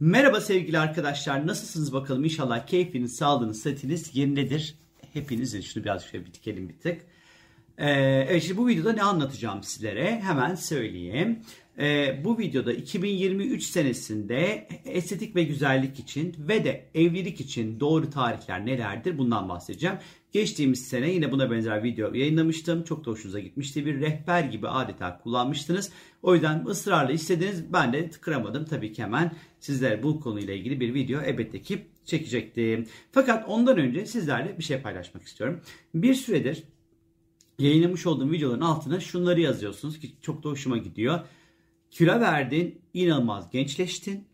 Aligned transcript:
Merhaba 0.00 0.40
sevgili 0.40 0.78
arkadaşlar. 0.78 1.46
Nasılsınız 1.46 1.92
bakalım? 1.92 2.24
İnşallah 2.24 2.66
keyfiniz, 2.66 3.16
sağlığınız, 3.16 3.62
sıhhatiniz 3.62 4.16
yerindedir. 4.16 4.74
Hepinizin 5.12 5.60
şunu 5.60 5.84
biraz 5.84 6.04
şöyle 6.04 6.26
bir 6.26 6.34
dikelim 6.34 6.68
bir 6.68 6.78
tık. 6.78 7.00
Ee, 7.78 7.90
evet 8.28 8.42
şimdi 8.42 8.56
bu 8.56 8.68
videoda 8.68 8.92
ne 8.92 9.02
anlatacağım 9.02 9.62
sizlere? 9.62 10.20
Hemen 10.20 10.54
söyleyeyim. 10.54 11.40
Ee, 11.78 12.20
bu 12.24 12.38
videoda 12.38 12.72
2023 12.72 13.64
senesinde 13.64 14.68
estetik 14.84 15.36
ve 15.36 15.42
güzellik 15.42 15.98
için 15.98 16.36
ve 16.38 16.64
de 16.64 16.88
evlilik 16.94 17.40
için 17.40 17.80
doğru 17.80 18.10
tarihler 18.10 18.66
nelerdir 18.66 19.18
bundan 19.18 19.48
bahsedeceğim. 19.48 19.96
Geçtiğimiz 20.32 20.88
sene 20.88 21.10
yine 21.10 21.32
buna 21.32 21.50
benzer 21.50 21.82
video 21.82 22.14
yayınlamıştım. 22.14 22.84
Çok 22.84 23.06
da 23.06 23.10
hoşunuza 23.10 23.40
gitmişti. 23.40 23.86
Bir 23.86 24.00
rehber 24.00 24.44
gibi 24.44 24.68
adeta 24.68 25.18
kullanmıştınız. 25.18 25.92
O 26.22 26.34
yüzden 26.34 26.64
ısrarla 26.66 27.12
istediniz. 27.12 27.72
Ben 27.72 27.92
de 27.92 28.10
kıramadım. 28.10 28.64
Tabii 28.64 28.92
ki 28.92 29.02
hemen 29.02 29.32
sizlere 29.60 30.02
bu 30.02 30.20
konuyla 30.20 30.54
ilgili 30.54 30.80
bir 30.80 30.94
video 30.94 31.20
elbette 31.20 31.62
ki 31.62 31.86
çekecektim. 32.04 32.86
Fakat 33.12 33.44
ondan 33.48 33.78
önce 33.78 34.06
sizlerle 34.06 34.58
bir 34.58 34.64
şey 34.64 34.80
paylaşmak 34.80 35.22
istiyorum. 35.22 35.60
Bir 35.94 36.14
süredir 36.14 36.62
yayınlamış 37.58 38.06
olduğum 38.06 38.32
videoların 38.32 38.60
altına 38.60 39.00
şunları 39.00 39.40
yazıyorsunuz 39.40 40.00
ki 40.00 40.10
çok 40.22 40.44
da 40.44 40.48
hoşuma 40.48 40.78
gidiyor. 40.78 41.20
Kilo 41.90 42.20
verdin, 42.20 42.80
inanılmaz 42.94 43.50
gençleştin. 43.50 44.26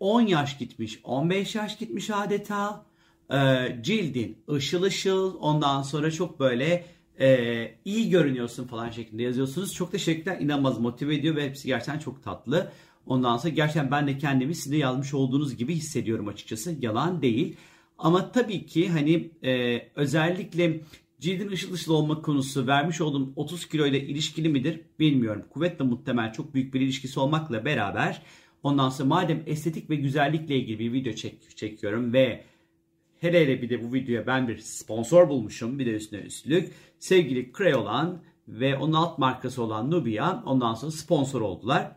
10 0.00 0.20
yaş 0.20 0.58
gitmiş, 0.58 1.00
15 1.04 1.54
yaş 1.54 1.78
gitmiş 1.78 2.10
adeta 2.10 2.86
e, 3.32 3.36
cildin 3.82 4.38
ışıl 4.50 4.82
ışıl 4.82 5.36
ondan 5.40 5.82
sonra 5.82 6.10
çok 6.10 6.40
böyle 6.40 6.84
e, 7.20 7.74
iyi 7.84 8.10
görünüyorsun 8.10 8.66
falan 8.66 8.90
şeklinde 8.90 9.22
yazıyorsunuz. 9.22 9.74
Çok 9.74 9.92
teşekkürler. 9.92 10.40
İnanılmaz 10.40 10.80
motive 10.80 11.14
ediyor 11.14 11.36
ve 11.36 11.44
hepsi 11.44 11.66
gerçekten 11.66 11.98
çok 11.98 12.22
tatlı. 12.22 12.72
Ondan 13.06 13.36
sonra 13.36 13.54
gerçekten 13.54 13.90
ben 13.90 14.06
de 14.06 14.18
kendimi 14.18 14.54
sizde 14.54 14.76
yazmış 14.76 15.14
olduğunuz 15.14 15.56
gibi 15.56 15.74
hissediyorum 15.74 16.28
açıkçası. 16.28 16.76
Yalan 16.80 17.22
değil. 17.22 17.56
Ama 17.98 18.32
tabii 18.32 18.66
ki 18.66 18.88
hani 18.88 19.30
e, 19.44 19.82
özellikle 19.94 20.80
cildin 21.20 21.50
ışıl 21.50 21.72
ışıl 21.72 21.92
olma 21.92 22.22
konusu 22.22 22.66
vermiş 22.66 23.00
olduğum 23.00 23.32
30 23.36 23.68
kilo 23.68 23.86
ile 23.86 24.00
ilişkili 24.00 24.48
midir 24.48 24.80
bilmiyorum. 24.98 25.44
Kuvvetle 25.50 25.84
muhtemel 25.84 26.32
çok 26.32 26.54
büyük 26.54 26.74
bir 26.74 26.80
ilişkisi 26.80 27.20
olmakla 27.20 27.64
beraber 27.64 28.22
ondan 28.62 28.88
sonra 28.88 29.08
madem 29.08 29.42
estetik 29.46 29.90
ve 29.90 29.96
güzellikle 29.96 30.56
ilgili 30.56 30.78
bir 30.78 30.92
video 30.92 31.12
çek, 31.12 31.56
çekiyorum 31.56 32.12
ve 32.12 32.44
Hele 33.20 33.40
hele 33.40 33.62
bir 33.62 33.70
de 33.70 33.84
bu 33.84 33.94
videoya 33.94 34.26
ben 34.26 34.48
bir 34.48 34.58
sponsor 34.58 35.28
bulmuşum. 35.28 35.78
Bir 35.78 35.86
de 35.86 35.90
üstüne 35.90 36.20
üstlük. 36.20 36.72
Sevgili 36.98 37.52
Crayolan 37.58 38.22
ve 38.48 38.76
onun 38.76 38.92
alt 38.92 39.18
markası 39.18 39.62
olan 39.62 39.90
Nubia 39.90 40.42
ondan 40.44 40.74
sonra 40.74 40.92
sponsor 40.92 41.40
oldular. 41.40 41.96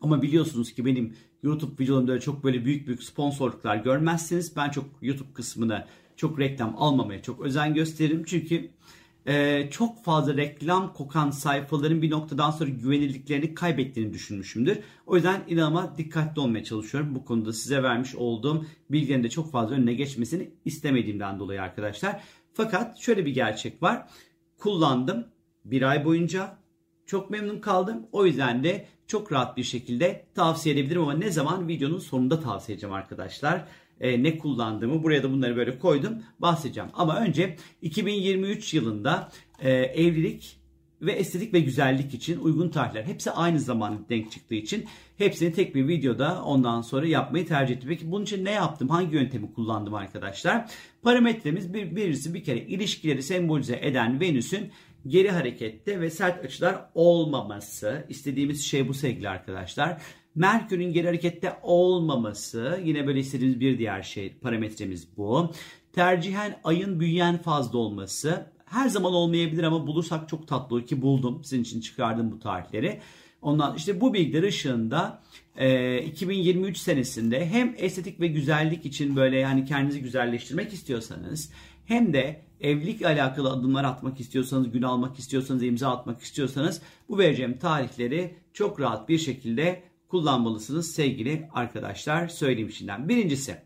Ama 0.00 0.22
biliyorsunuz 0.22 0.74
ki 0.74 0.84
benim 0.84 1.16
YouTube 1.42 1.84
videolarımda 1.84 2.20
çok 2.20 2.44
böyle 2.44 2.64
büyük 2.64 2.86
büyük 2.86 3.02
sponsorluklar 3.02 3.76
görmezsiniz. 3.76 4.56
Ben 4.56 4.70
çok 4.70 4.84
YouTube 5.02 5.32
kısmına 5.32 5.86
çok 6.16 6.38
reklam 6.38 6.74
almamaya 6.78 7.22
çok 7.22 7.40
özen 7.40 7.74
gösteririm. 7.74 8.22
Çünkü 8.26 8.70
e, 9.26 9.68
çok 9.70 10.04
fazla 10.04 10.36
reklam 10.36 10.92
kokan 10.94 11.30
sayfaların 11.30 12.02
bir 12.02 12.10
noktadan 12.10 12.50
sonra 12.50 12.70
güvenilirliklerini 12.70 13.54
kaybettiğini 13.54 14.12
düşünmüşümdür. 14.12 14.78
O 15.06 15.16
yüzden 15.16 15.42
inanılmaz 15.48 15.98
dikkatli 15.98 16.40
olmaya 16.40 16.64
çalışıyorum. 16.64 17.14
Bu 17.14 17.24
konuda 17.24 17.52
size 17.52 17.82
vermiş 17.82 18.14
olduğum 18.14 18.64
bilgilerin 18.90 19.24
de 19.24 19.30
çok 19.30 19.52
fazla 19.52 19.74
önüne 19.74 19.94
geçmesini 19.94 20.50
istemediğimden 20.64 21.38
dolayı 21.38 21.62
arkadaşlar. 21.62 22.22
Fakat 22.54 22.98
şöyle 22.98 23.26
bir 23.26 23.34
gerçek 23.34 23.82
var. 23.82 24.08
Kullandım 24.58 25.26
bir 25.64 25.82
ay 25.82 26.04
boyunca. 26.04 26.58
Çok 27.06 27.30
memnun 27.30 27.60
kaldım. 27.60 28.06
O 28.12 28.26
yüzden 28.26 28.64
de 28.64 28.86
çok 29.06 29.32
rahat 29.32 29.56
bir 29.56 29.62
şekilde 29.62 30.26
tavsiye 30.34 30.74
edebilirim 30.74 31.02
ama 31.02 31.12
ne 31.12 31.30
zaman 31.30 31.68
videonun 31.68 31.98
sonunda 31.98 32.40
tavsiye 32.40 32.74
edeceğim 32.74 32.94
arkadaşlar 32.94 33.64
e, 34.00 34.22
ne 34.22 34.38
kullandığımı 34.38 35.02
buraya 35.02 35.22
da 35.22 35.32
bunları 35.32 35.56
böyle 35.56 35.78
koydum 35.78 36.22
bahsedeceğim. 36.38 36.90
Ama 36.94 37.20
önce 37.20 37.56
2023 37.82 38.74
yılında 38.74 39.28
e, 39.60 39.70
evlilik 39.72 40.56
ve 41.02 41.12
estetik 41.12 41.54
ve 41.54 41.60
güzellik 41.60 42.14
için 42.14 42.40
uygun 42.40 42.68
tarihler 42.68 43.04
hepsi 43.04 43.30
aynı 43.30 43.60
zaman 43.60 44.06
denk 44.08 44.32
çıktığı 44.32 44.54
için 44.54 44.84
hepsini 45.18 45.52
tek 45.52 45.74
bir 45.74 45.88
videoda 45.88 46.42
ondan 46.42 46.80
sonra 46.80 47.06
yapmayı 47.06 47.46
tercih 47.46 47.76
ettim. 47.76 47.88
Peki 47.88 48.10
bunun 48.10 48.24
için 48.24 48.44
ne 48.44 48.50
yaptım? 48.50 48.88
Hangi 48.88 49.14
yöntemi 49.14 49.52
kullandım 49.52 49.94
arkadaşlar? 49.94 50.70
Parametremiz 51.02 51.74
bir, 51.74 51.96
birisi 51.96 52.34
bir 52.34 52.44
kere 52.44 52.58
ilişkileri 52.58 53.22
sembolize 53.22 53.78
eden 53.82 54.20
Venüs'ün 54.20 54.72
geri 55.06 55.30
harekette 55.30 56.00
ve 56.00 56.10
sert 56.10 56.44
açılar 56.44 56.90
olmaması. 56.94 58.06
İstediğimiz 58.08 58.64
şey 58.64 58.88
bu 58.88 58.94
sevgili 58.94 59.28
arkadaşlar. 59.28 60.02
Merkür'ün 60.36 60.92
geri 60.92 61.06
harekette 61.06 61.58
olmaması 61.62 62.80
yine 62.84 63.06
böyle 63.06 63.20
istediğimiz 63.20 63.60
bir 63.60 63.78
diğer 63.78 64.02
şey 64.02 64.34
parametremiz 64.34 65.08
bu. 65.16 65.52
Tercihen 65.92 66.60
ayın 66.64 67.00
büyüyen 67.00 67.38
fazla 67.38 67.78
olması 67.78 68.46
her 68.64 68.88
zaman 68.88 69.12
olmayabilir 69.12 69.62
ama 69.62 69.86
bulursak 69.86 70.28
çok 70.28 70.48
tatlı 70.48 70.76
olur 70.76 70.86
ki 70.86 71.02
buldum. 71.02 71.44
Sizin 71.44 71.62
için 71.62 71.80
çıkardım 71.80 72.30
bu 72.32 72.38
tarihleri. 72.38 73.00
Ondan 73.42 73.76
işte 73.76 74.00
bu 74.00 74.14
bilgiler 74.14 74.42
ışığında 74.42 75.22
e, 75.56 75.98
2023 76.02 76.78
senesinde 76.78 77.46
hem 77.46 77.74
estetik 77.78 78.20
ve 78.20 78.26
güzellik 78.26 78.86
için 78.86 79.16
böyle 79.16 79.38
yani 79.38 79.64
kendinizi 79.64 80.02
güzelleştirmek 80.02 80.72
istiyorsanız 80.72 81.50
hem 81.84 82.12
de 82.12 82.40
evlilik 82.60 83.02
alakalı 83.02 83.50
adımlar 83.50 83.84
atmak 83.84 84.20
istiyorsanız, 84.20 84.70
gün 84.70 84.82
almak 84.82 85.18
istiyorsanız, 85.18 85.62
imza 85.62 85.90
atmak 85.90 86.20
istiyorsanız 86.20 86.82
bu 87.08 87.18
vereceğim 87.18 87.58
tarihleri 87.58 88.34
çok 88.52 88.80
rahat 88.80 89.08
bir 89.08 89.18
şekilde 89.18 89.82
kullanmalısınız 90.08 90.92
sevgili 90.92 91.48
arkadaşlar 91.52 92.28
söyleyeyim 92.28 92.70
şimdiden. 92.70 93.08
Birincisi 93.08 93.56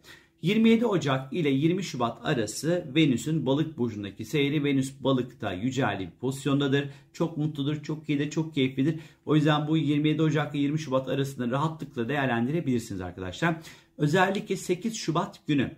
27 0.43 0.87
Ocak 0.87 1.33
ile 1.33 1.51
20 1.51 1.85
Şubat 1.85 2.19
arası 2.27 2.87
Venüs'ün 2.95 3.47
balık 3.47 3.79
burcundaki 3.79 4.25
seyri. 4.25 4.65
Venüs 4.65 4.93
balıkta 5.01 5.53
yücelli 5.53 6.01
bir 6.01 6.11
pozisyondadır. 6.21 6.91
Çok 7.13 7.37
mutludur, 7.37 7.83
çok 7.83 8.09
iyidir, 8.09 8.31
çok 8.31 8.55
keyiflidir. 8.55 9.01
O 9.27 9.37
yüzden 9.37 9.69
bu 9.69 9.77
27 9.77 10.23
Ocak 10.23 10.55
ile 10.55 10.63
20 10.63 10.79
Şubat 10.79 11.09
arasında 11.09 11.51
rahatlıkla 11.51 12.09
değerlendirebilirsiniz 12.09 13.01
arkadaşlar. 13.01 13.57
Özellikle 13.99 14.57
8 14.57 14.97
Şubat 14.97 15.47
günü 15.47 15.77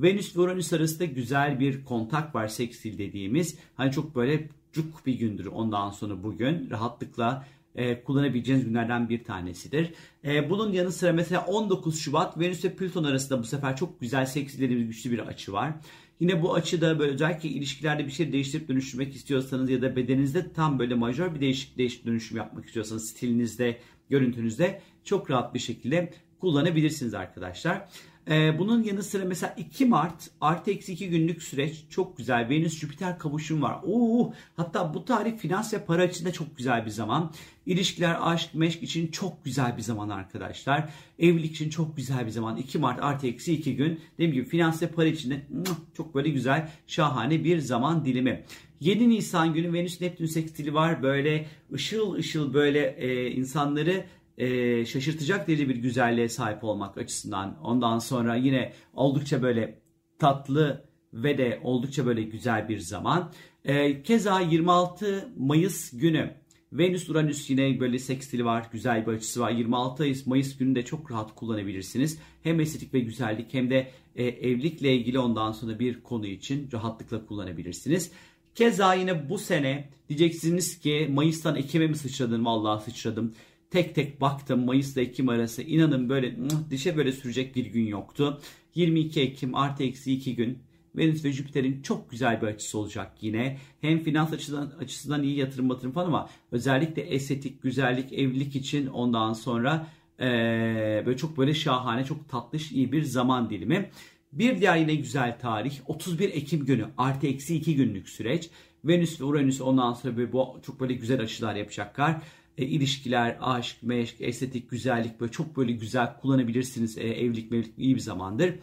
Venüs 0.00 0.36
ve 0.36 0.40
Uranüs 0.40 0.72
arasında 0.72 1.04
güzel 1.04 1.60
bir 1.60 1.84
kontak 1.84 2.34
var 2.34 2.48
seksil 2.48 2.98
dediğimiz. 2.98 3.58
Hani 3.74 3.92
çok 3.92 4.16
böyle 4.16 4.48
cuk 4.72 5.06
bir 5.06 5.14
gündür 5.14 5.46
ondan 5.46 5.90
sonra 5.90 6.22
bugün 6.22 6.70
rahatlıkla 6.70 7.46
e, 7.74 8.02
kullanabileceğiniz 8.04 8.64
günlerden 8.64 9.08
bir 9.08 9.24
tanesidir. 9.24 9.94
E, 10.24 10.50
bunun 10.50 10.72
yanı 10.72 10.92
sıra 10.92 11.12
mesela 11.12 11.44
19 11.46 11.98
Şubat 11.98 12.40
Venüs 12.40 12.64
ve 12.64 12.76
Plüton 12.76 13.04
arasında 13.04 13.38
bu 13.38 13.44
sefer 13.44 13.76
çok 13.76 14.00
güzel 14.00 14.26
seksi 14.26 14.60
dediğimiz 14.60 14.86
güçlü 14.86 15.10
bir 15.10 15.18
açı 15.18 15.52
var. 15.52 15.72
Yine 16.20 16.42
bu 16.42 16.54
açıda 16.54 16.98
böyle 16.98 17.12
özellikle 17.12 17.48
ilişkilerde 17.48 18.06
bir 18.06 18.10
şey 18.10 18.32
değiştirip 18.32 18.68
dönüştürmek 18.68 19.14
istiyorsanız 19.14 19.70
ya 19.70 19.82
da 19.82 19.96
bedeninizde 19.96 20.52
tam 20.52 20.78
böyle 20.78 20.94
majör 20.94 21.34
bir 21.34 21.40
değişik 21.40 21.78
değişik 21.78 22.06
dönüşüm 22.06 22.36
yapmak 22.36 22.66
istiyorsanız 22.66 23.10
stilinizde, 23.10 23.78
görüntünüzde 24.10 24.80
çok 25.04 25.30
rahat 25.30 25.54
bir 25.54 25.58
şekilde 25.58 26.12
kullanabilirsiniz 26.40 27.14
arkadaşlar. 27.14 27.88
Ee, 28.30 28.58
bunun 28.58 28.82
yanı 28.82 29.02
sıra 29.02 29.24
mesela 29.24 29.54
2 29.58 29.86
Mart 29.86 30.30
artı 30.40 30.70
eksi 30.70 30.92
2 30.92 31.08
günlük 31.08 31.42
süreç 31.42 31.84
çok 31.90 32.16
güzel. 32.16 32.48
Venüs 32.48 32.78
Jüpiter 32.78 33.18
kavuşum 33.18 33.62
var. 33.62 33.80
Oo, 33.86 34.32
hatta 34.56 34.94
bu 34.94 35.04
tarih 35.04 35.38
finans 35.38 35.74
ve 35.74 35.84
para 35.84 36.04
için 36.04 36.24
de 36.24 36.32
çok 36.32 36.56
güzel 36.56 36.86
bir 36.86 36.90
zaman. 36.90 37.32
İlişkiler, 37.66 38.16
aşk, 38.20 38.54
meşk 38.54 38.82
için 38.82 39.06
çok 39.06 39.44
güzel 39.44 39.76
bir 39.76 39.82
zaman 39.82 40.08
arkadaşlar. 40.08 40.88
Evlilik 41.18 41.52
için 41.52 41.70
çok 41.70 41.96
güzel 41.96 42.26
bir 42.26 42.30
zaman. 42.30 42.56
2 42.56 42.78
Mart 42.78 43.02
artı 43.02 43.26
eksi 43.26 43.52
2 43.52 43.76
gün. 43.76 44.00
Dediğim 44.14 44.32
gibi 44.32 44.44
finans 44.44 44.82
ve 44.82 44.86
para 44.86 45.06
için 45.06 45.30
de 45.30 45.46
çok 45.96 46.14
böyle 46.14 46.28
güzel, 46.28 46.70
şahane 46.86 47.44
bir 47.44 47.58
zaman 47.58 48.04
dilimi. 48.04 48.44
7 48.80 49.08
Nisan 49.08 49.54
günü 49.54 49.72
Venüs 49.72 50.00
Neptün 50.00 50.26
sekstili 50.26 50.74
var. 50.74 51.02
Böyle 51.02 51.46
ışıl 51.72 52.14
ışıl 52.14 52.54
böyle 52.54 52.96
e, 52.98 53.30
insanları 53.30 54.04
e, 54.38 54.84
şaşırtacak 54.84 55.48
derece 55.48 55.68
bir 55.68 55.76
güzelliğe 55.76 56.28
sahip 56.28 56.64
olmak 56.64 56.98
açısından. 56.98 57.58
Ondan 57.62 57.98
sonra 57.98 58.36
yine 58.36 58.72
oldukça 58.94 59.42
böyle 59.42 59.78
tatlı 60.18 60.84
ve 61.12 61.38
de 61.38 61.60
oldukça 61.62 62.06
böyle 62.06 62.22
güzel 62.22 62.68
bir 62.68 62.78
zaman. 62.78 63.32
E, 63.64 64.02
keza 64.02 64.40
26 64.40 65.28
Mayıs 65.36 65.90
günü 65.92 66.34
Venüs 66.72 67.10
Uranüs 67.10 67.50
yine 67.50 67.80
böyle 67.80 67.98
sekstili 67.98 68.44
var. 68.44 68.68
Güzel 68.72 69.06
bir 69.06 69.12
açısı 69.12 69.40
var. 69.40 69.50
26 69.50 70.06
Mayıs 70.26 70.56
günü 70.56 70.74
de 70.74 70.84
çok 70.84 71.10
rahat 71.10 71.34
kullanabilirsiniz. 71.34 72.18
Hem 72.42 72.60
estetik 72.60 72.94
ve 72.94 73.00
güzellik 73.00 73.54
hem 73.54 73.70
de 73.70 73.90
e, 74.16 74.24
evlilikle 74.24 74.96
ilgili 74.96 75.18
ondan 75.18 75.52
sonra 75.52 75.78
bir 75.78 76.02
konu 76.02 76.26
için 76.26 76.68
rahatlıkla 76.72 77.26
kullanabilirsiniz. 77.26 78.12
Keza 78.54 78.94
yine 78.94 79.28
bu 79.30 79.38
sene 79.38 79.88
diyeceksiniz 80.08 80.78
ki 80.78 81.08
Mayıs'tan 81.12 81.56
Ekim'e 81.56 81.86
mi 81.86 81.96
sıçradın? 81.96 82.44
Vallahi 82.44 82.84
sıçradım. 82.84 83.34
Tek 83.74 83.94
tek 83.94 84.20
baktım 84.20 84.64
Mayıs 84.64 84.96
ile 84.96 85.02
Ekim 85.02 85.28
arası 85.28 85.62
inanın 85.62 86.08
böyle 86.08 86.36
dişe 86.70 86.96
böyle 86.96 87.12
sürecek 87.12 87.56
bir 87.56 87.66
gün 87.66 87.86
yoktu. 87.86 88.40
22 88.74 89.20
Ekim 89.20 89.54
artı 89.54 89.82
eksi 89.82 90.12
2 90.12 90.36
gün 90.36 90.58
Venüs 90.96 91.24
ve 91.24 91.32
Jüpiter'in 91.32 91.82
çok 91.82 92.10
güzel 92.10 92.42
bir 92.42 92.46
açısı 92.46 92.78
olacak 92.78 93.12
yine. 93.20 93.58
Hem 93.80 94.02
finans 94.02 94.32
açısından, 94.32 94.72
açısından 94.80 95.22
iyi 95.22 95.36
yatırım 95.36 95.68
batırım 95.68 95.92
falan 95.92 96.06
ama 96.06 96.28
özellikle 96.52 97.02
estetik, 97.02 97.62
güzellik, 97.62 98.12
evlilik 98.12 98.56
için 98.56 98.86
ondan 98.86 99.32
sonra 99.32 99.86
Ee, 100.20 101.02
böyle 101.06 101.16
çok 101.16 101.38
böyle 101.38 101.54
şahane, 101.54 102.04
çok 102.04 102.28
tatlış, 102.28 102.72
iyi 102.72 102.92
bir 102.92 103.02
zaman 103.02 103.50
dilimi. 103.50 103.90
Bir 104.32 104.60
diğer 104.60 104.76
yine 104.76 104.94
güzel 104.94 105.38
tarih 105.38 105.80
31 105.86 106.28
Ekim 106.28 106.66
günü 106.66 106.86
artı 106.98 107.26
eksi 107.26 107.56
2 107.56 107.76
günlük 107.76 108.08
süreç. 108.08 108.50
Venüs 108.84 109.20
ve 109.20 109.24
Uranüs 109.24 109.60
ondan 109.60 109.92
sonra 109.92 110.16
böyle 110.16 110.32
bu 110.32 110.60
çok 110.66 110.80
böyle 110.80 110.94
güzel 110.94 111.20
açılar 111.20 111.54
yapacaklar. 111.54 112.16
E, 112.58 112.64
ilişkiler, 112.64 113.36
aşk, 113.40 113.76
meşk, 113.82 114.16
estetik, 114.20 114.70
güzellik 114.70 115.20
böyle 115.20 115.32
çok 115.32 115.56
böyle 115.56 115.72
güzel 115.72 116.16
kullanabilirsiniz. 116.20 116.98
E, 116.98 117.00
evlilik, 117.00 117.50
mevlilik 117.50 117.78
iyi 117.78 117.94
bir 117.94 118.00
zamandır. 118.00 118.54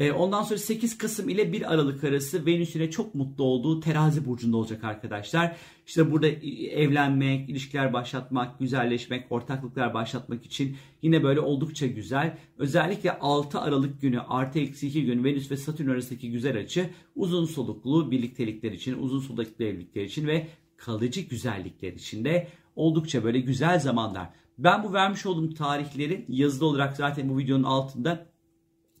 E, 0.00 0.12
ondan 0.12 0.42
sonra 0.42 0.58
8 0.58 0.98
Kasım 0.98 1.28
ile 1.28 1.52
1 1.52 1.72
Aralık 1.72 2.04
arası 2.04 2.46
Venüs'üne 2.46 2.90
çok 2.90 3.14
mutlu 3.14 3.44
olduğu 3.44 3.80
terazi 3.80 4.26
burcunda 4.26 4.56
olacak 4.56 4.84
arkadaşlar. 4.84 5.56
İşte 5.86 6.10
burada 6.10 6.26
evlenmek, 6.26 7.50
ilişkiler 7.50 7.92
başlatmak, 7.92 8.58
güzelleşmek, 8.58 9.32
ortaklıklar 9.32 9.94
başlatmak 9.94 10.46
için 10.46 10.76
yine 11.02 11.22
böyle 11.22 11.40
oldukça 11.40 11.86
güzel. 11.86 12.38
Özellikle 12.58 13.18
6 13.18 13.60
Aralık 13.60 14.00
günü 14.00 14.20
artı 14.20 14.58
eksi 14.58 14.88
2 14.88 15.04
gün 15.04 15.24
Venüs 15.24 15.50
ve 15.50 15.56
Satürn 15.56 15.88
arasındaki 15.88 16.30
güzel 16.30 16.58
açı 16.58 16.90
uzun 17.16 17.44
soluklu 17.44 18.10
birliktelikler 18.10 18.72
için, 18.72 19.02
uzun 19.02 19.20
soluklu 19.20 19.64
evlilikler 19.64 20.04
için 20.04 20.26
ve 20.26 20.46
kalıcı 20.76 21.20
güzellikler 21.20 21.92
için 21.92 22.24
de 22.24 22.48
oldukça 22.76 23.24
böyle 23.24 23.40
güzel 23.40 23.80
zamanlar. 23.80 24.28
Ben 24.58 24.84
bu 24.84 24.92
vermiş 24.92 25.26
olduğum 25.26 25.54
tarihleri 25.54 26.24
yazılı 26.28 26.66
olarak 26.66 26.96
zaten 26.96 27.28
bu 27.28 27.38
videonun 27.38 27.64
altında 27.64 28.30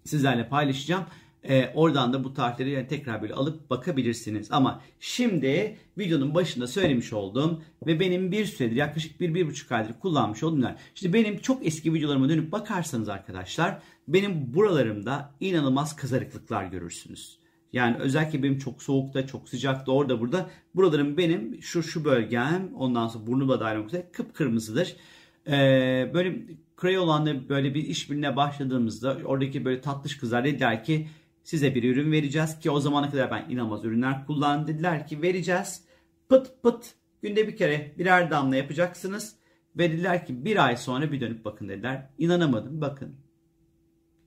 sizlerle 0.04 0.48
paylaşacağım. 0.48 1.04
Ee, 1.44 1.72
oradan 1.74 2.12
da 2.12 2.24
bu 2.24 2.34
tarihleri 2.34 2.70
yani 2.70 2.86
tekrar 2.86 3.22
böyle 3.22 3.34
alıp 3.34 3.70
bakabilirsiniz. 3.70 4.48
Ama 4.52 4.82
şimdi 5.00 5.76
videonun 5.98 6.34
başında 6.34 6.66
söylemiş 6.66 7.12
olduğum 7.12 7.62
ve 7.86 8.00
benim 8.00 8.32
bir 8.32 8.44
süredir 8.44 8.76
yaklaşık 8.76 9.20
bir, 9.20 9.34
bir 9.34 9.46
buçuk 9.46 9.72
aydır 9.72 9.94
kullanmış 10.00 10.42
olduğum 10.42 10.60
yer. 10.60 10.76
İşte 10.94 11.12
benim 11.12 11.38
çok 11.38 11.66
eski 11.66 11.94
videolarıma 11.94 12.28
dönüp 12.28 12.52
bakarsanız 12.52 13.08
arkadaşlar 13.08 13.78
benim 14.08 14.54
buralarımda 14.54 15.34
inanılmaz 15.40 15.96
kızarıklıklar 15.96 16.64
görürsünüz. 16.64 17.38
Yani 17.72 17.96
özellikle 17.96 18.42
benim 18.42 18.58
çok 18.58 18.82
soğukta, 18.82 19.26
çok 19.26 19.48
sıcakta, 19.48 19.92
orada 19.92 20.20
burada. 20.20 20.50
Buralarım 20.74 21.16
benim 21.16 21.62
şu 21.62 21.82
şu 21.82 22.04
bölgem, 22.04 22.70
ondan 22.76 23.08
sonra 23.08 23.26
burnu 23.26 23.48
da 23.48 23.60
dahil 23.60 23.76
olmak 23.76 23.88
üzere 23.88 24.10
kıpkırmızıdır. 24.12 24.96
Ee, 25.46 26.10
böyle 26.14 26.42
Crayolan'la 26.80 27.48
böyle 27.48 27.74
bir 27.74 27.84
işbirliğine 27.84 28.36
başladığımızda 28.36 29.18
oradaki 29.24 29.64
böyle 29.64 29.80
tatlış 29.80 30.18
kızlar 30.18 30.44
dediler 30.44 30.84
ki 30.84 31.08
size 31.44 31.74
bir 31.74 31.84
ürün 31.84 32.12
vereceğiz 32.12 32.58
ki 32.58 32.70
o 32.70 32.80
zamana 32.80 33.10
kadar 33.10 33.30
ben 33.30 33.50
inanılmaz 33.50 33.84
ürünler 33.84 34.26
kullandım. 34.26 34.74
Dediler 34.74 35.06
ki 35.06 35.22
vereceğiz 35.22 35.84
pıt 36.28 36.62
pıt 36.62 36.94
günde 37.22 37.48
bir 37.48 37.56
kere 37.56 37.94
birer 37.98 38.30
damla 38.30 38.56
yapacaksınız. 38.56 39.36
Ve 39.76 39.92
dediler 39.92 40.26
ki 40.26 40.44
bir 40.44 40.66
ay 40.66 40.76
sonra 40.76 41.12
bir 41.12 41.20
dönüp 41.20 41.44
bakın 41.44 41.68
dediler. 41.68 42.10
İnanamadım 42.18 42.80
bakın. 42.80 43.14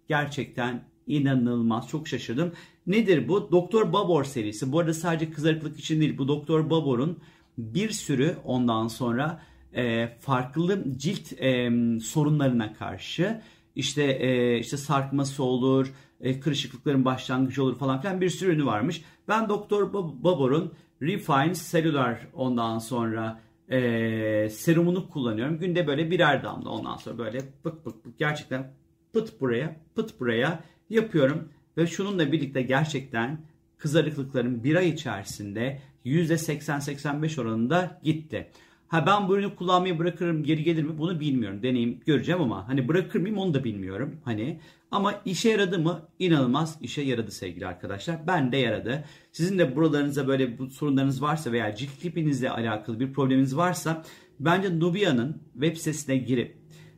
Gerçekten 0.07 0.83
inanılmaz 1.07 1.87
çok 1.87 2.07
şaşırdım. 2.07 2.53
Nedir 2.87 3.27
bu? 3.27 3.51
Doktor 3.51 3.93
Babor 3.93 4.23
serisi. 4.23 4.71
Bu 4.71 4.79
arada 4.79 4.93
sadece 4.93 5.31
kızarıklık 5.31 5.79
için 5.79 6.01
değil. 6.01 6.17
Bu 6.17 6.27
Doktor 6.27 6.69
Babor'un 6.69 7.19
bir 7.57 7.89
sürü 7.89 8.35
ondan 8.45 8.87
sonra 8.87 9.41
e, 9.75 10.09
farklı 10.19 10.83
cilt 10.97 11.33
e, 11.41 11.71
sorunlarına 11.99 12.73
karşı 12.73 13.41
işte 13.75 14.03
e, 14.03 14.59
işte 14.59 14.77
sarkması 14.77 15.43
olur, 15.43 15.93
e, 16.21 16.39
kırışıklıkların 16.39 17.05
başlangıcı 17.05 17.63
olur 17.63 17.79
falan 17.79 18.01
filan 18.01 18.21
bir 18.21 18.29
sürü 18.29 18.49
ürünü 18.49 18.65
varmış. 18.65 19.03
Ben 19.27 19.49
Doktor 19.49 19.93
Babor'un 19.93 20.73
Refine 21.01 21.53
Cellular 21.71 22.27
ondan 22.33 22.79
sonra 22.79 23.41
e, 23.69 24.49
serumunu 24.49 25.09
kullanıyorum. 25.09 25.59
Günde 25.59 25.87
böyle 25.87 26.11
birer 26.11 26.43
damla 26.43 26.69
ondan 26.69 26.97
sonra 26.97 27.17
böyle 27.17 27.39
pıt 27.63 27.83
pıt 27.83 28.03
pıt 28.03 28.19
gerçekten 28.19 28.73
pıt 29.13 29.41
buraya 29.41 29.75
pıt 29.95 30.19
buraya 30.19 30.63
yapıyorum. 30.89 31.49
Ve 31.77 31.87
şununla 31.87 32.31
birlikte 32.31 32.61
gerçekten 32.61 33.41
kızarıklıklarım 33.77 34.63
bir 34.63 34.75
ay 34.75 34.89
içerisinde 34.89 35.81
%80-85 36.05 37.41
oranında 37.41 37.99
gitti. 38.03 38.51
Ha 38.87 39.05
ben 39.05 39.27
bu 39.27 39.37
ürünü 39.37 39.55
kullanmayı 39.55 39.99
bırakırım 39.99 40.43
geri 40.43 40.63
gelir 40.63 40.83
mi 40.83 40.97
bunu 40.97 41.19
bilmiyorum. 41.19 41.63
Deneyim 41.63 41.99
göreceğim 42.05 42.41
ama 42.41 42.67
hani 42.67 42.87
bırakır 42.87 43.19
mıyım 43.19 43.37
onu 43.37 43.53
da 43.53 43.63
bilmiyorum. 43.63 44.15
Hani 44.23 44.59
ama 44.91 45.13
işe 45.25 45.49
yaradı 45.49 45.79
mı? 45.79 46.01
İnanılmaz 46.19 46.77
işe 46.81 47.01
yaradı 47.01 47.31
sevgili 47.31 47.67
arkadaşlar. 47.67 48.27
Ben 48.27 48.51
de 48.51 48.57
yaradı. 48.57 49.05
Sizin 49.31 49.59
de 49.59 49.75
buralarınızda 49.75 50.27
böyle 50.27 50.57
bu 50.57 50.69
sorunlarınız 50.69 51.21
varsa 51.21 51.51
veya 51.51 51.75
cilt 51.75 51.99
tipinizle 51.99 52.49
alakalı 52.49 52.99
bir 52.99 53.13
probleminiz 53.13 53.57
varsa 53.57 54.03
bence 54.39 54.79
Nubia'nın 54.79 55.41
web 55.53 55.75
sitesine 55.75 56.17
girip 56.17 56.57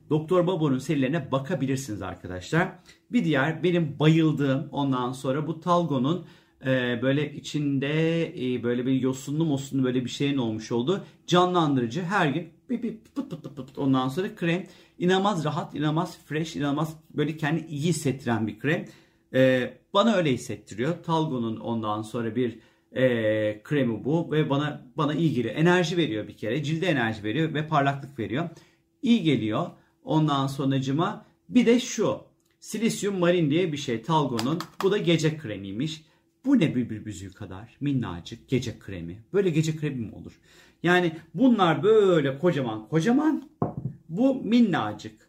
Doktor 0.10 0.48
Babo'nun 0.48 0.78
serilerine 0.78 1.32
bakabilirsiniz 1.32 2.02
arkadaşlar. 2.02 2.80
Bir 3.12 3.24
diğer 3.24 3.64
benim 3.64 4.00
bayıldığım 4.00 4.70
ondan 4.72 5.12
sonra 5.12 5.48
bu 5.48 5.60
Talgo'nun 5.60 6.26
e, 6.66 7.00
böyle 7.02 7.34
içinde 7.34 8.24
e, 8.28 8.64
böyle 8.64 8.86
bir 8.86 8.94
yosunlu 8.94 9.46
mosunlu 9.46 9.84
böyle 9.84 10.06
bir 10.06 10.10
şeyin 10.10 10.38
olmuş 10.38 10.72
oldu. 10.72 11.04
Canlandırıcı 11.28 12.02
her 12.04 12.28
gün 12.28 12.50
bir, 12.70 12.84
bir 12.84 12.98
pıt 13.16 13.30
pıt 13.30 13.44
pıt 13.44 13.56
pıt 13.56 13.78
ondan 13.78 14.08
sonra 14.08 14.36
krem. 14.36 14.64
inanılmaz 15.00 15.46
rahat, 15.46 15.76
inanılmaz 15.76 16.18
fresh, 16.26 16.56
inanılmaz 16.56 17.00
böyle 17.14 17.38
kendi 17.38 17.66
iyi 17.66 17.82
hissettiren 17.82 18.48
bir 18.48 18.60
krem. 18.60 18.86
E, 19.34 19.74
bana 19.94 20.14
öyle 20.14 20.34
hissettiriyor. 20.34 21.04
Talgo'nun 21.04 21.58
ondan 21.58 22.02
sonra 22.02 22.36
bir 22.36 22.60
e, 22.96 23.64
kremi 23.64 24.06
bu 24.06 24.32
ve 24.32 24.50
bana 24.50 24.88
bana 24.98 25.14
iyi 25.14 25.34
geliyor. 25.34 25.56
Enerji 25.56 25.98
veriyor 25.98 26.28
bir 26.28 26.38
kere. 26.38 26.64
Cilde 26.64 26.88
enerji 26.88 27.24
veriyor 27.24 27.54
ve 27.54 27.68
parlaklık 27.68 28.20
veriyor. 28.20 28.50
İyi 29.02 29.24
geliyor. 29.24 29.68
Ondan 30.04 30.48
sonracıma 30.48 31.26
bir 31.50 31.66
de 31.66 31.80
şu. 31.80 32.20
Silisyum 32.60 33.20
marin 33.20 33.50
diye 33.50 33.72
bir 33.72 33.78
şey 33.78 34.02
Talgo'nun. 34.02 34.60
Bu 34.84 34.92
da 34.92 34.98
gece 34.98 35.38
kremiymiş. 35.38 36.04
Bu 36.46 36.60
ne 36.60 36.76
bülbül 36.76 37.06
büzüğü 37.06 37.34
kadar 37.34 37.78
minnacık 37.82 38.48
gece 38.50 38.80
kremi. 38.80 39.24
Böyle 39.34 39.50
gece 39.50 39.76
kremi 39.76 40.06
mi 40.06 40.16
olur? 40.16 40.40
Yani 40.84 41.12
bunlar 41.34 41.84
böyle 41.84 42.38
kocaman 42.40 42.88
kocaman. 42.88 43.50
Bu 44.10 44.36
minnacık. 44.36 45.26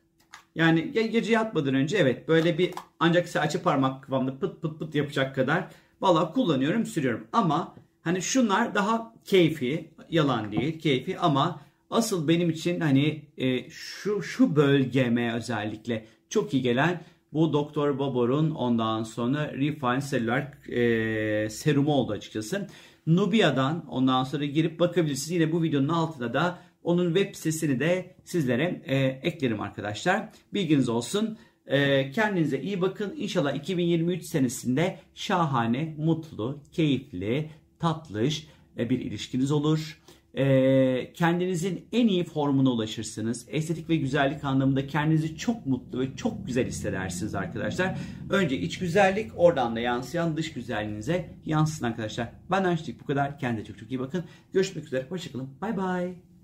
Yani 0.55 0.93
gece 0.93 1.33
yatmadan 1.33 1.75
önce 1.75 1.97
evet 1.97 2.29
böyle 2.29 2.59
bir 2.59 2.75
ancak 3.01 3.27
ise 3.27 3.41
açı 3.41 3.63
parmak 3.63 4.05
kıvamında 4.05 4.39
pıt 4.39 4.63
pıt 4.63 4.79
pıt 4.79 4.95
yapacak 4.95 5.35
kadar 5.35 5.69
valla 6.01 6.33
kullanıyorum 6.33 6.87
sürüyorum. 6.87 7.27
Ama 7.33 7.75
hani 8.03 8.23
şunlar 8.23 8.75
daha 8.75 9.15
keyfi 9.25 9.91
yalan 10.11 10.53
değil 10.53 10.79
keyfi 10.79 11.19
ama 11.19 11.61
asıl 11.91 12.29
benim 12.29 12.51
için 12.51 12.81
hani 12.81 13.23
e, 13.39 13.71
şu 13.71 14.23
şu 14.23 14.57
bölgeme 14.57 15.35
özellikle 15.35 16.07
çok 16.29 16.55
iyi 16.55 16.63
gelen 16.63 17.03
bu 17.33 17.53
Doktor 17.53 17.99
Babor'un 17.99 18.51
ondan 18.51 19.03
sonra 19.03 19.53
Refine 19.53 20.01
Cellular 20.11 20.69
e, 20.69 21.51
serumu 21.51 21.93
oldu 21.93 22.13
açıkçası. 22.13 22.69
Nubia'dan 23.07 23.87
ondan 23.89 24.25
sonra 24.25 24.45
girip 24.45 24.81
bakabilirsiniz. 24.81 25.31
Yine 25.31 25.53
bu 25.53 25.63
videonun 25.63 25.89
altında 25.89 26.35
da 26.35 26.59
onun 26.83 27.15
web 27.15 27.35
sitesini 27.35 27.81
de 27.81 28.17
sizlere 28.25 28.83
e, 28.87 28.97
eklerim 28.97 29.61
arkadaşlar. 29.61 30.29
Bilginiz 30.55 30.89
olsun. 30.89 31.39
E, 31.67 32.11
kendinize 32.11 32.61
iyi 32.61 32.81
bakın. 32.81 33.15
İnşallah 33.17 33.55
2023 33.55 34.25
senesinde 34.25 34.99
şahane, 35.15 35.95
mutlu, 35.99 36.63
keyifli, 36.73 37.51
tatlış 37.79 38.47
e, 38.79 38.91
bir 38.91 39.01
ilişkiniz 39.01 39.53
olur 39.53 40.01
e, 40.37 41.13
kendinizin 41.15 41.89
en 41.93 42.09
iyi 42.09 42.25
formuna 42.25 42.71
ulaşırsınız. 42.71 43.47
Estetik 43.51 43.89
ve 43.89 43.97
güzellik 43.97 44.45
anlamında 44.45 44.87
kendinizi 44.87 45.37
çok 45.37 45.67
mutlu 45.67 46.01
ve 46.01 46.17
çok 46.17 46.47
güzel 46.47 46.67
hissedersiniz 46.67 47.35
arkadaşlar. 47.35 47.99
Önce 48.31 48.59
iç 48.59 48.79
güzellik 48.79 49.31
oradan 49.37 49.77
da 49.77 49.81
yansıyan 49.81 50.37
dış 50.37 50.53
güzelliğinize 50.53 51.31
yansısın 51.45 51.87
arkadaşlar. 51.87 52.29
Benden 52.51 52.77
şimdilik 52.77 53.01
bu 53.01 53.07
kadar. 53.07 53.39
Kendinize 53.39 53.67
çok 53.67 53.79
çok 53.79 53.91
iyi 53.91 54.01
bakın. 54.01 54.25
Görüşmek 54.53 54.85
üzere. 54.85 55.07
Hoşçakalın. 55.09 55.49
Bay 55.61 55.77
bay. 55.77 56.36